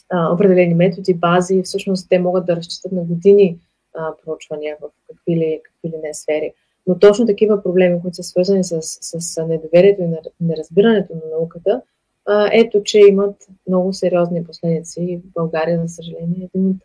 [0.10, 3.60] а, определени методи, бази, всъщност те могат да разчитат на години
[3.96, 6.54] а, проучвания в какви ли, какви ли не сфери.
[6.88, 10.08] Но точно такива проблеми, които са свързани с, с недоверието и
[10.42, 11.82] неразбирането на науката,
[12.26, 13.36] а, ето, че имат
[13.68, 16.50] много сериозни последици в България, за съжаление.
[16.54, 16.78] Един от,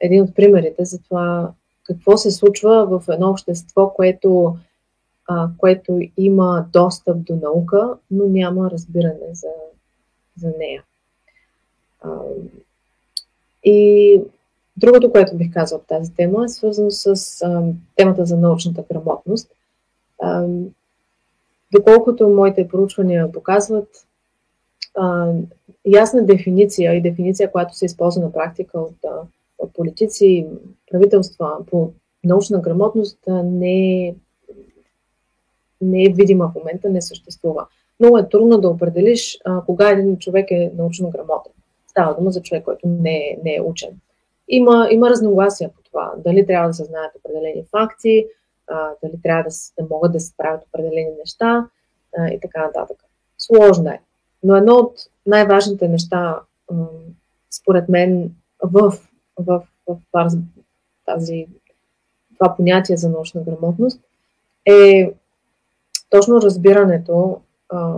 [0.00, 4.56] един от примерите за това какво се случва в едно общество, което,
[5.28, 9.48] а, което има достъп до наука, но няма разбиране за,
[10.36, 10.82] за нея.
[12.00, 12.10] А,
[13.64, 14.20] и
[14.76, 17.62] другото, което бих казал в тази тема, е свързано с а,
[17.96, 19.50] темата за научната грамотност.
[20.22, 20.46] А,
[21.72, 23.88] доколкото моите проучвания показват,
[24.94, 25.32] а,
[25.86, 28.96] ясна дефиниция и дефиниция, която се използва на практика от,
[29.58, 30.46] от политици,
[30.90, 31.92] правителства по
[32.24, 34.14] научна грамотност, не е,
[35.84, 37.66] не е видима в момента, не съществува.
[38.00, 41.52] Много е трудно да определиш а, кога един човек е научно грамотен.
[41.86, 43.90] Става дума за човек, който не е, не е учен.
[44.48, 46.12] Има, има разногласия по това.
[46.18, 48.26] Дали трябва да се знаят определени факти,
[48.66, 51.68] а, дали трябва да, да могат да се правят определени неща
[52.18, 52.96] а, и така нататък.
[53.38, 54.00] Сложно е.
[54.42, 54.94] Но едно от
[55.26, 56.40] най-важните неща,
[57.50, 58.30] според мен,
[58.62, 58.92] в,
[59.38, 59.96] в, в
[61.06, 61.46] тази,
[62.38, 64.00] това понятие за научна грамотност
[64.66, 65.12] е
[66.14, 67.96] точно разбирането а,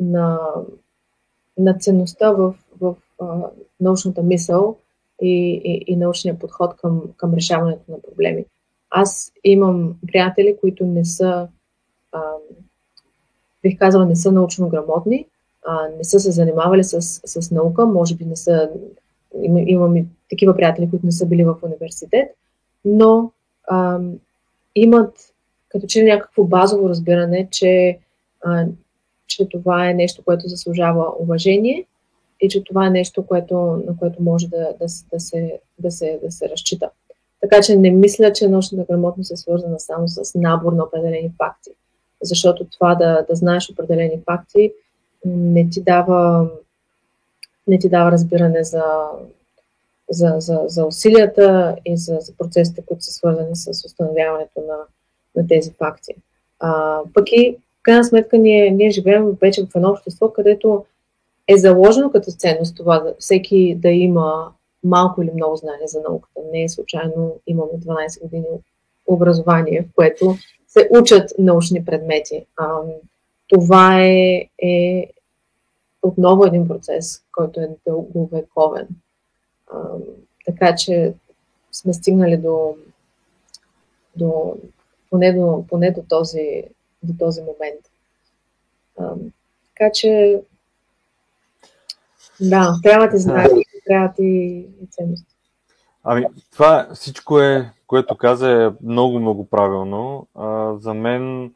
[0.00, 0.40] на,
[1.58, 3.26] на ценността в, в а,
[3.80, 4.76] научната мисъл
[5.22, 8.44] и, и, и научния подход към, към решаването на проблеми.
[8.90, 11.48] Аз имам приятели, които не са,
[12.12, 12.22] а,
[13.62, 15.26] бих казала, не са научно грамотни,
[15.66, 18.70] а, не са се занимавали с, с наука, може би не са,
[19.42, 22.28] има, имам и такива приятели, които не са били в университет,
[22.84, 23.30] но
[23.68, 24.00] а,
[24.74, 25.32] имат
[25.68, 27.98] като че някакво базово разбиране, че,
[28.44, 28.66] а,
[29.26, 31.84] че това е нещо, което заслужава уважение
[32.40, 36.18] и че това е нещо, което, на което може да, да, да, се, да, се,
[36.22, 36.90] да се разчита.
[37.40, 41.70] Така че не мисля, че научната грамотност е свързана само с набор на определени факти.
[42.22, 44.72] Защото това да, да знаеш определени факти
[45.26, 46.50] не ти дава,
[47.66, 48.84] не ти дава разбиране за,
[50.10, 54.76] за, за, за усилията и за, за процесите, които са свързани с установяването на,
[55.36, 56.14] на тези факти.
[56.60, 60.84] А, пък и, в крайна сметка, ние, ние живеем вече в едно общество, където
[61.48, 64.52] е заложено като ценност това да, всеки да има
[64.84, 66.40] малко или много знание за науката.
[66.52, 68.46] Не е случайно имаме 12 години
[69.06, 70.36] образование, в което
[70.68, 72.46] се учат научни предмети.
[72.56, 72.80] А,
[73.48, 75.10] това е, е,
[76.02, 78.88] отново един процес, който е дълговековен.
[79.72, 79.78] А,
[80.46, 81.14] така че
[81.72, 82.74] сме стигнали до,
[84.16, 84.56] до,
[85.10, 86.64] поне, до поне до този,
[87.02, 87.80] до този момент.
[88.98, 89.14] А,
[89.68, 90.40] така че
[92.40, 93.50] да, трябва да знаеш,
[93.86, 95.36] трябва и, и ценности.
[96.04, 100.26] Ами, това всичко е, което каза е много, много правилно.
[100.34, 101.54] А, за мен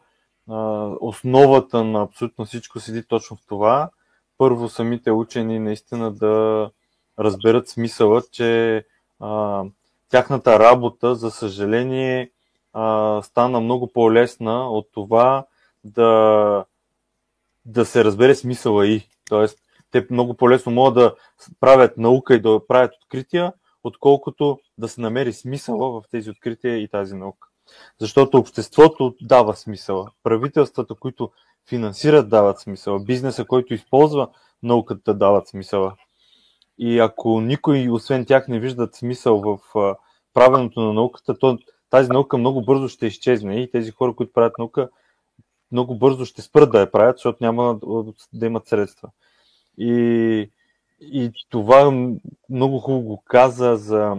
[0.51, 3.91] а, основата на абсолютно всичко седи точно в това,
[4.39, 6.71] първо самите учени наистина да
[7.19, 8.85] разберат смисъла, че
[9.21, 9.63] а,
[10.11, 12.31] тяхната работа, за съжаление,
[12.73, 15.47] а, стана много по-лесна от това
[15.85, 16.65] да,
[17.65, 19.09] да се разбере смисъла и.
[19.29, 19.59] Тоест,
[19.91, 21.15] те много по-лесно могат да
[21.61, 23.53] правят наука и да правят открития,
[23.85, 27.49] отколкото да се намери смисъла в тези открития и тази наука.
[27.99, 30.11] Защото обществото дава смисъла.
[30.23, 31.31] Правителствата, които
[31.69, 32.99] финансират, дават смисъл.
[32.99, 34.29] Бизнеса, който използва
[34.63, 35.95] науката, дават смисъла.
[36.79, 39.59] И ако никой, освен тях, не виждат смисъл в
[40.35, 41.59] правенето на науката, то
[41.90, 44.88] тази наука много бързо ще изчезне и тези хора, които правят наука,
[45.72, 47.79] много бързо ще спрат да я правят, защото няма
[48.33, 49.11] да имат средства.
[49.79, 50.50] И,
[51.00, 52.11] и това
[52.50, 54.16] много хубаво го каза за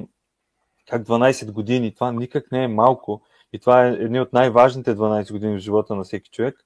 [0.89, 1.93] как 12 години.
[1.93, 3.21] Това никак не е малко.
[3.53, 6.65] И това е едни от най-важните 12 години в живота на всеки човек.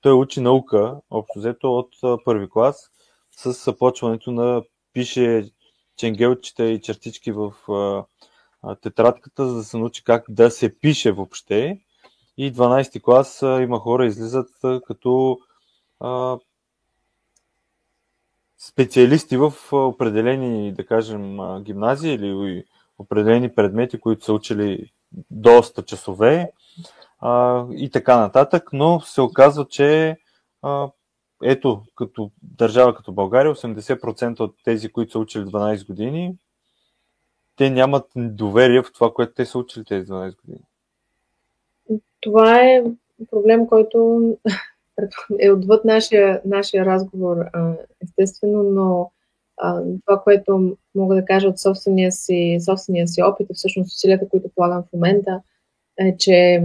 [0.00, 2.90] Той учи наука, общо взето, от първи клас,
[3.30, 5.50] с започването на пише
[5.96, 7.52] ченгелчета и чертички в
[8.74, 11.80] тетрадката, за да се научи как да се пише въобще.
[12.36, 14.50] И 12 клас има хора, излизат
[14.86, 15.38] като
[16.00, 16.38] а,
[18.58, 22.64] специалисти в определени, да кажем, гимназии или
[22.98, 24.90] определени предмети, които са учили
[25.30, 26.50] доста часове
[27.20, 30.16] а, и така нататък, но се оказва, че
[30.62, 30.88] а,
[31.42, 36.36] ето, като държава като България, 80% от тези, които са учили 12 години,
[37.56, 40.64] те нямат доверие в това, което те са учили тези 12 години.
[42.20, 42.84] Това е
[43.30, 44.30] проблем, който
[45.38, 47.36] е отвъд нашия, нашия разговор,
[48.02, 49.10] естествено, но
[50.06, 54.48] това, което мога да кажа от собствения си, собствения си опит и всъщност усилията, които
[54.54, 55.40] полагам в момента,
[55.98, 56.62] е, че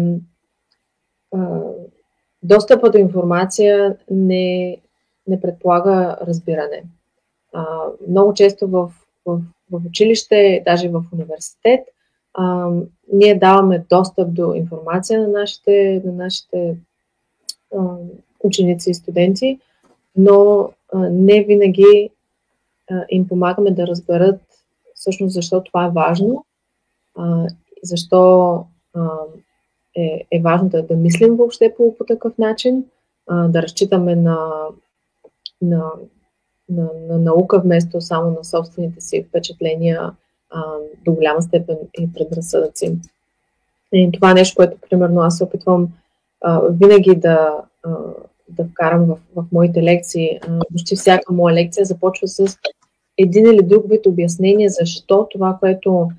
[2.43, 4.77] достъпа до информация не,
[5.27, 6.83] не предполага разбиране.
[8.07, 8.91] Много често в,
[9.25, 9.41] в,
[9.71, 11.79] в училище, даже в университет,
[12.33, 12.69] а,
[13.13, 16.77] ние даваме достъп до информация на нашите, на нашите
[17.75, 17.79] а,
[18.43, 19.59] ученици и студенти,
[20.15, 22.09] но а, не винаги
[22.91, 24.41] а, им помагаме да разберат
[24.95, 26.45] всъщност защо това е важно,
[27.17, 27.47] а,
[27.83, 28.53] защо
[28.93, 29.09] а,
[29.95, 32.85] е, е важно да, да мислим въобще по, по такъв начин,
[33.27, 34.67] а, да разчитаме на,
[35.61, 35.91] на,
[36.71, 40.11] на, на наука вместо само на собствените си впечатления
[40.49, 40.63] а,
[41.05, 42.97] до голяма степен и предразсъдъци.
[43.93, 45.89] И това е нещо, което, примерно, аз се опитвам
[46.41, 47.89] а, винаги да, а,
[48.49, 50.39] да вкарам в, в моите лекции.
[50.71, 52.57] Почти всяка моя лекция започва с
[53.17, 56.09] един или друг вид обяснение защо това, което,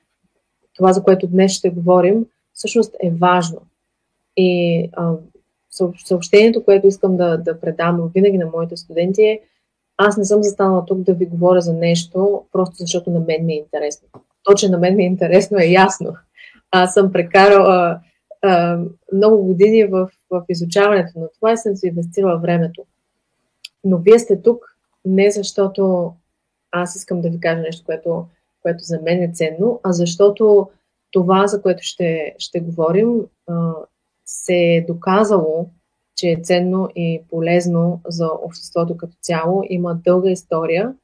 [0.77, 3.61] това за което днес ще говорим, всъщност е важно.
[4.37, 5.13] И а,
[6.05, 9.41] съобщението, което искам да, да предам винаги на моите студенти е
[9.97, 13.53] аз не съм застанала тук да ви говоря за нещо, просто защото на мен ми
[13.53, 14.09] е интересно.
[14.43, 16.17] То, че на мен ми е интересно, е ясно.
[16.71, 18.01] Аз съм прекарала
[19.13, 22.85] много години в, в изучаването на това и съм си инвестирала времето.
[23.85, 26.13] Но вие сте тук не защото
[26.71, 28.27] аз искам да ви кажа нещо, което,
[28.63, 30.69] което за мен е ценно, а защото
[31.11, 33.73] това, за което ще, ще говорим, а,
[34.25, 35.71] се е доказало,
[36.17, 39.63] че е ценно и полезно за обществото като цяло.
[39.69, 40.95] Има дълга история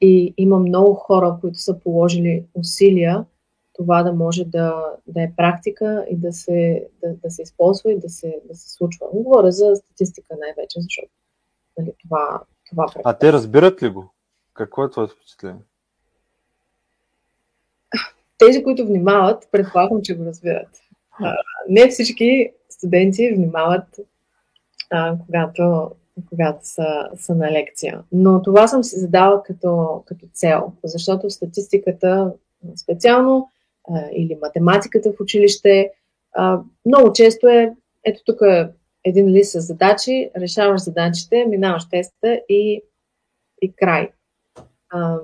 [0.00, 3.24] и има много хора, които са положили усилия
[3.76, 7.98] това да може да, да е практика и да се, да, да се използва и
[7.98, 9.06] да се, да се случва.
[9.12, 11.08] Говоря за статистика най-вече, защото
[11.78, 14.12] нали, това, това А те разбират ли го?
[14.54, 15.62] Какво е твоето впечатление?
[18.38, 20.68] Тези, които внимават, предполагам, че го разбират.
[21.68, 24.00] Не всички студенти внимават,
[24.90, 25.90] а, когато,
[26.28, 28.02] когато са, са на лекция.
[28.12, 32.32] Но това съм си задала като, като цел, защото статистиката
[32.76, 33.50] специално
[33.88, 35.90] а, или математиката в училище
[36.32, 37.74] а, много често е,
[38.04, 38.68] ето тук е
[39.04, 42.82] един лист с задачи, решаваш задачите, минаваш теста и,
[43.62, 44.10] и край.
[44.88, 45.18] А,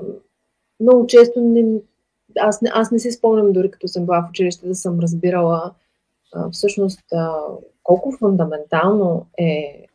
[0.80, 1.80] много често не,
[2.38, 5.74] аз, аз не си спомням дори като съм била в училище да съм разбирала
[6.52, 7.02] всъщност
[7.82, 9.86] колко фундаментално е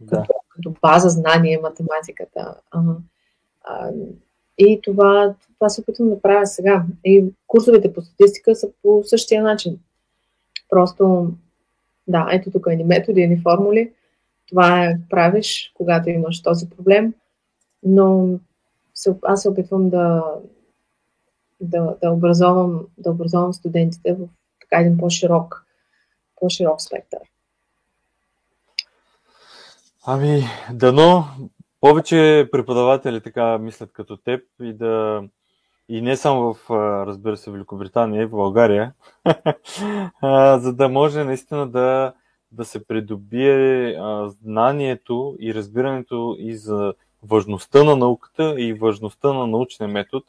[0.00, 0.16] да.
[0.16, 2.54] като, като база знание математиката.
[3.64, 3.90] А,
[4.58, 6.84] и това, това се опитвам да правя сега.
[7.04, 9.78] И курсовете по статистика са по същия начин.
[10.68, 11.32] Просто,
[12.08, 13.92] да, ето тук е ни методи, ни формули.
[14.48, 17.14] Това е правиш, когато имаш този проблем.
[17.82, 18.28] Но
[19.22, 20.24] аз се опитвам да,
[21.60, 24.28] да, да, образовам, да образовам студентите в
[24.72, 25.66] така един по-широк,
[26.40, 27.20] по-широк спектър.
[30.06, 30.42] Ами,
[30.72, 31.24] дано
[31.80, 35.22] повече преподаватели така мислят като теб и да
[35.88, 36.70] и не само в,
[37.06, 38.92] разбира се, Великобритания и в България,
[40.58, 42.12] за да може наистина да,
[42.52, 43.96] да се придобие
[44.42, 50.24] знанието и разбирането и за важността на науката и важността на научния метод,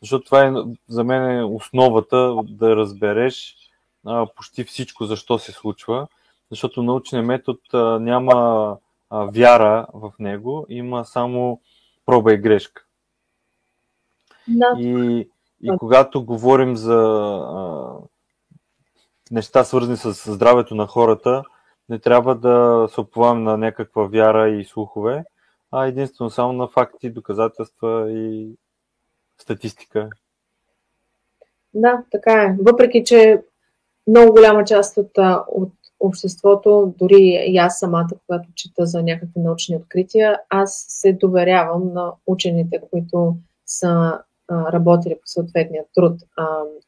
[0.00, 0.52] защото това е
[0.88, 3.65] за мен е основата да разбереш
[4.06, 6.06] а, почти всичко защо се случва,
[6.50, 8.78] защото научният метод а, няма
[9.10, 11.60] а, вяра в него, има само
[12.06, 12.84] проба и грешка.
[14.48, 14.74] Да.
[14.78, 15.28] И,
[15.62, 16.98] и когато говорим за
[17.52, 17.94] а,
[19.30, 21.42] неща свързани с здравето на хората,
[21.88, 25.24] не трябва да се оповаваме на някаква вяра и слухове,
[25.72, 28.50] а единствено само на факти, доказателства и
[29.38, 30.10] статистика.
[31.74, 32.56] Да, така е.
[32.62, 33.42] Въпреки, че
[34.06, 35.10] много голяма част от,
[35.48, 41.92] от обществото, дори и аз самата, когато чета за някакви научни открития, аз се доверявам
[41.92, 43.36] на учените, които
[43.66, 44.18] са
[44.50, 46.20] работили по съответния труд.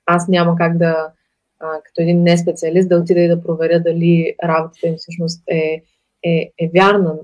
[0.07, 1.13] Аз няма как да,
[1.59, 5.83] като един не специалист, да отида и да проверя дали работата им всъщност е,
[6.23, 7.15] е, е вярна.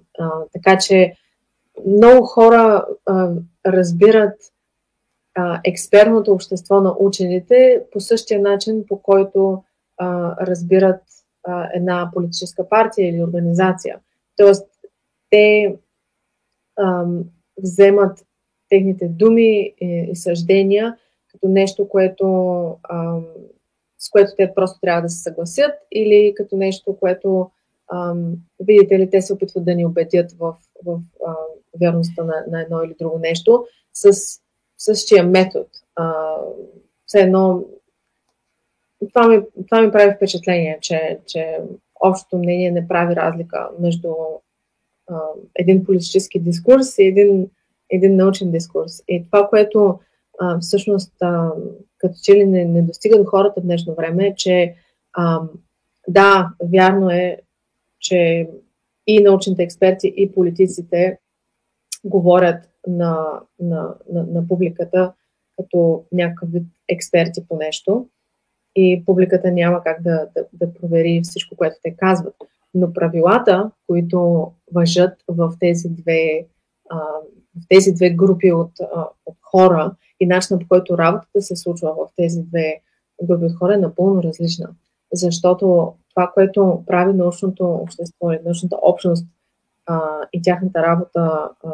[0.52, 1.14] Така че
[1.86, 2.86] много хора
[3.66, 4.34] разбират
[5.64, 9.62] експертното общество на учените по същия начин, по който
[9.96, 11.02] а, разбират
[11.44, 13.98] а, една политическа партия или организация.
[14.36, 14.66] Тоест,
[15.30, 15.76] те
[16.76, 17.04] а,
[17.62, 18.26] вземат
[18.68, 20.96] техните думи и, и съждения
[21.28, 22.26] като нещо, което,
[22.82, 23.18] а,
[23.98, 27.50] с което те просто трябва да се съгласят или като нещо, което,
[27.88, 28.14] а,
[28.60, 31.34] видите ли, те се опитват да ни убедят в, в а,
[31.80, 34.12] вярността на, на едно или друго нещо с
[34.78, 35.66] същия метод.
[35.96, 36.36] А,
[37.06, 37.64] все едно,
[39.08, 41.58] това ми, това ми прави впечатление, че, че
[42.00, 44.08] общото мнение не прави разлика между
[45.10, 45.18] а,
[45.54, 47.50] един политически дискурс и един,
[47.90, 48.92] един научен дискурс.
[49.08, 50.00] И това, което
[50.40, 51.50] а, всъщност а,
[51.98, 54.74] като че ли не, не достига до хората в днешно време, е, че
[55.12, 55.40] а,
[56.08, 57.40] да, вярно е,
[58.00, 58.48] че
[59.06, 61.18] и научните експерти, и политиците
[62.04, 65.12] говорят на, на, на, на публиката
[65.56, 68.08] като някакъв вид експерти по нещо
[68.76, 72.34] и публиката няма как да, да, да провери всичко, което те казват.
[72.74, 76.46] Но правилата, които въжат в тези две,
[76.90, 76.96] а,
[77.56, 81.94] в тези две групи от, а, от хора и начинът по който работата се случва
[81.94, 82.80] в тези две
[83.22, 84.68] групи от хора е напълно различна.
[85.12, 89.26] Защото това, което прави научното общество и научната общност
[89.86, 90.00] а,
[90.32, 91.70] и тяхната работа а,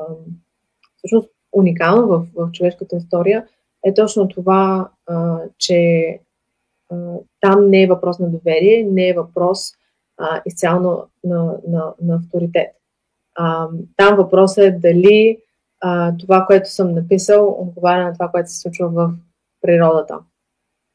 [0.96, 3.46] всъщност уникално в, в човешката история,
[3.84, 6.20] е точно това, а, че
[7.40, 9.72] там не е въпрос на доверие, не е въпрос
[10.18, 12.68] а, изцяло на, на, на, на авторитет.
[13.34, 15.38] А, там въпросът е дали
[15.80, 19.12] а, това, което съм написал, отговаря на това, което се случва в
[19.60, 20.18] природата.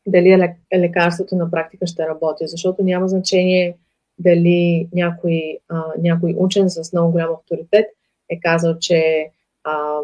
[0.07, 3.77] Дали лекарството на практика ще работи, защото няма значение
[4.19, 7.85] дали някой, а, някой учен с много голям авторитет
[8.29, 9.29] е казал, че
[9.63, 9.99] а,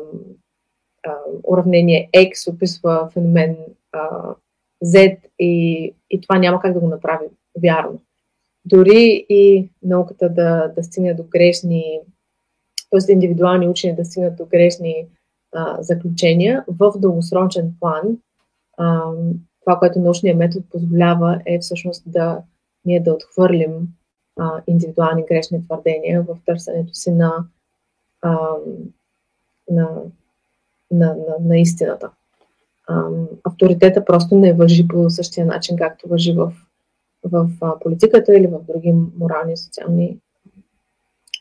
[1.03, 3.57] а, уравнение X описва феномен
[3.91, 4.35] а,
[4.85, 7.25] Z и, и това няма как да го направи
[7.63, 8.01] вярно.
[8.65, 11.99] Дори и науката да, да стигне до грешни,
[12.89, 13.11] т.е.
[13.11, 15.07] индивидуални учени да стигнат до грешни
[15.53, 18.17] а, заключения, в дългосрочен план
[18.77, 19.11] а,
[19.61, 22.41] това, което научният метод позволява е всъщност да
[22.85, 23.87] ние да отхвърлим
[24.39, 27.45] а, индивидуални грешни твърдения в търсенето си на,
[28.21, 28.37] а,
[29.69, 29.89] на,
[30.91, 32.09] на, на, на истината.
[33.43, 36.53] Авторитета просто не въжи по същия начин, както въжи в,
[37.23, 37.49] в
[37.81, 40.17] политиката или в други морални и социални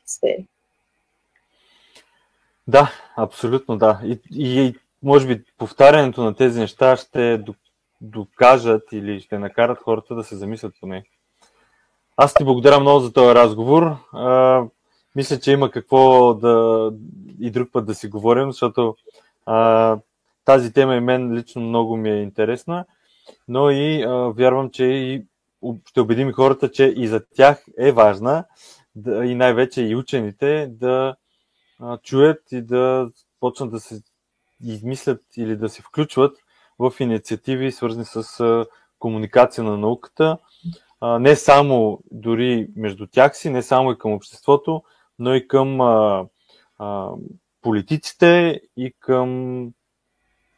[0.07, 0.47] сфери.
[2.67, 4.01] Да, абсолютно да.
[4.05, 7.45] И, и може би повтарянето на тези неща ще
[8.01, 11.05] докажат или ще накарат хората да се замислят по нея.
[12.17, 13.97] Аз ти благодаря много за този разговор.
[14.13, 14.65] А,
[15.17, 16.93] мисля, че има какво да
[17.41, 18.97] и друг път да си говорим, защото
[19.47, 19.99] а,
[20.51, 22.85] тази тема и мен лично много ми е интересна,
[23.49, 25.25] но и а, вярвам, че и
[25.87, 28.45] ще убедим хората, че и за тях е важна
[28.95, 31.17] да, и най-вече и учените да
[31.81, 34.01] а, чуят и да почнат да се
[34.65, 36.37] измислят или да се включват
[36.79, 38.67] в инициативи, свързани с а,
[38.99, 40.39] комуникация на науката,
[41.01, 44.83] а, не само дори между тях си, не само и към обществото,
[45.19, 46.27] но и към а,
[46.79, 47.11] а,
[47.63, 49.71] политиците и към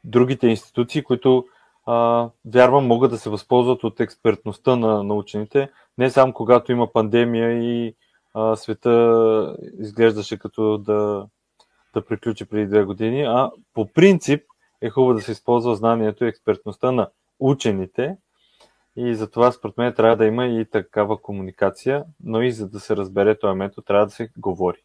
[0.04, 1.46] другите институции, които
[1.86, 6.92] а, вярвам могат да се възползват от експертността на, на учените, не само когато има
[6.92, 7.94] пандемия и
[8.34, 11.26] а, света изглеждаше като да,
[11.94, 14.42] да приключи преди две години, а по принцип
[14.80, 17.08] е хубаво да се използва знанието и експертността на
[17.40, 18.16] учените,
[18.96, 22.96] и затова, според мен, трябва да има и такава комуникация, но и за да се
[22.96, 24.78] разбере този метод, трябва да се говори.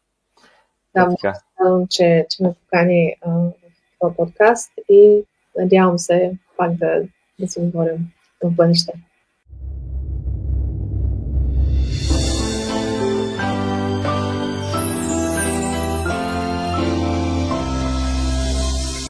[0.94, 1.34] Да, така.
[1.90, 3.16] че, че ме покани
[4.00, 5.22] този подкаст и
[5.58, 7.02] надявам се пак да,
[7.40, 8.12] да се говорим
[8.44, 8.92] в бъдеще.